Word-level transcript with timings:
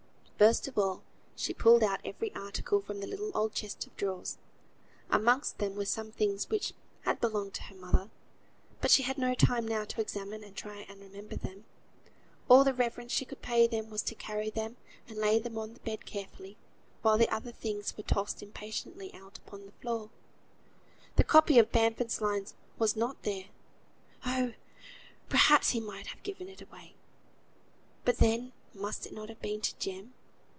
First 0.41 0.67
of 0.67 0.75
all 0.75 1.03
she 1.35 1.53
pulled 1.53 1.83
out 1.83 1.99
every 2.03 2.33
article 2.33 2.81
from 2.81 2.99
the 2.99 3.05
little 3.05 3.29
old 3.37 3.53
chest 3.53 3.85
of 3.85 3.95
drawers. 3.95 4.39
Amongst 5.11 5.59
them 5.59 5.75
were 5.75 5.85
some 5.85 6.11
things 6.11 6.49
which 6.49 6.73
had 7.01 7.21
belonged 7.21 7.53
to 7.53 7.63
her 7.65 7.75
mother, 7.75 8.09
but 8.81 8.89
she 8.89 9.03
had 9.03 9.19
no 9.19 9.35
time 9.35 9.67
now 9.67 9.83
to 9.85 10.01
examine 10.01 10.43
and 10.43 10.55
try 10.55 10.77
and 10.89 10.99
remember 10.99 11.35
them. 11.35 11.65
All 12.49 12.63
the 12.63 12.73
reverence 12.73 13.11
she 13.11 13.23
could 13.23 13.43
pay 13.43 13.67
them 13.67 13.91
was 13.91 14.01
to 14.01 14.15
carry 14.15 14.49
them 14.49 14.77
and 15.07 15.19
lay 15.19 15.37
them 15.37 15.59
on 15.59 15.75
the 15.75 15.79
bed 15.81 16.07
carefully, 16.07 16.57
while 17.03 17.19
the 17.19 17.29
other 17.29 17.51
things 17.51 17.95
were 17.95 18.01
tossed 18.01 18.41
impatiently 18.41 19.13
out 19.13 19.37
upon 19.37 19.67
the 19.67 19.73
floor. 19.73 20.09
The 21.17 21.23
copy 21.23 21.59
of 21.59 21.71
Bamford's 21.71 22.19
lines 22.19 22.55
was 22.79 22.95
not 22.95 23.21
there. 23.21 23.49
Oh! 24.25 24.53
perhaps 25.29 25.69
he 25.69 25.79
might 25.79 26.07
have 26.07 26.23
given 26.23 26.49
it 26.49 26.63
away; 26.63 26.95
but 28.03 28.17
then 28.17 28.53
must 28.73 29.05
it 29.05 29.13
not 29.13 29.29
have 29.29 29.39
been 29.39 29.61
to 29.61 29.77
Jem? 29.77 30.15